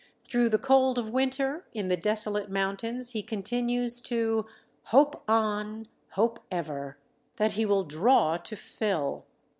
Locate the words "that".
7.35-7.51